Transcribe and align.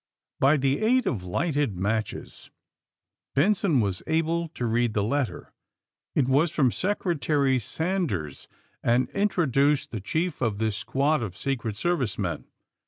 By 0.39 0.57
the 0.57 0.79
aid 0.81 1.05
of 1.05 1.23
lighted 1.23 1.77
matches 1.77 2.49
Benson 3.35 3.81
was 3.81 4.01
able 4.07 4.47
to 4.47 4.65
read 4.65 4.95
the 4.95 5.03
letter. 5.03 5.53
It 6.15 6.27
was 6.27 6.49
from 6.49 6.71
Secretary 6.71 7.59
Sanders 7.59 8.47
and 8.81 9.09
introduced 9.11 9.91
the 9.91 10.01
chief 10.01 10.41
of 10.41 10.57
this 10.57 10.75
squad 10.75 11.21
of 11.21 11.37
Secret 11.37 11.75
Service 11.75 12.17
men. 12.17 12.45